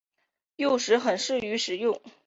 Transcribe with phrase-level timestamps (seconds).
[0.55, 2.01] 幼鱼很适合食用。